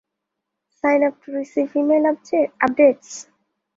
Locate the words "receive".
1.31-1.75